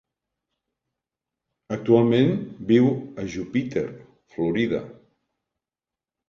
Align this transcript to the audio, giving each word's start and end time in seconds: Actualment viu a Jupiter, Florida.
Actualment 1.77 2.33
viu 2.71 2.89
a 2.93 3.27
Jupiter, 3.35 3.85
Florida. 4.37 4.83